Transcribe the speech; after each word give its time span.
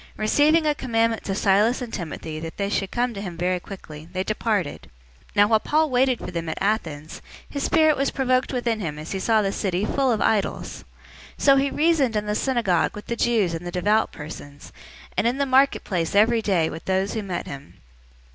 Receiving 0.17 0.65
a 0.65 0.73
commandment 0.73 1.23
to 1.25 1.35
Silas 1.35 1.79
and 1.79 1.93
Timothy 1.93 2.39
that 2.39 2.57
they 2.57 2.69
should 2.71 2.89
come 2.89 3.13
to 3.13 3.21
him 3.21 3.37
very 3.37 3.59
quickly, 3.59 4.09
they 4.11 4.23
departed. 4.23 4.89
017:016 5.35 5.35
Now 5.35 5.47
while 5.47 5.59
Paul 5.59 5.91
waited 5.91 6.17
for 6.17 6.31
them 6.31 6.49
at 6.49 6.57
Athens, 6.59 7.21
his 7.47 7.61
spirit 7.61 7.95
was 7.95 8.09
provoked 8.09 8.51
within 8.51 8.79
him 8.79 8.97
as 8.97 9.11
he 9.11 9.19
saw 9.19 9.43
the 9.43 9.51
city 9.51 9.85
full 9.85 10.11
of 10.11 10.19
idols. 10.19 10.83
017:017 11.37 11.43
So 11.43 11.55
he 11.57 11.69
reasoned 11.69 12.15
in 12.15 12.25
the 12.25 12.33
synagogue 12.33 12.95
with 12.95 13.05
the 13.05 13.15
Jews 13.15 13.53
and 13.53 13.63
the 13.63 13.69
devout 13.69 14.11
persons, 14.11 14.73
and 15.15 15.27
in 15.27 15.37
the 15.37 15.45
marketplace 15.45 16.15
every 16.15 16.41
day 16.41 16.67
with 16.67 16.85
those 16.85 17.13
who 17.13 17.21
met 17.21 17.45
him. 17.45 17.75